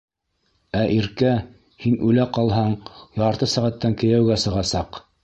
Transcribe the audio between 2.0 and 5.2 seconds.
үлә ҡалһаң, ярты сәғәттән кейәүгә сығасаҡ.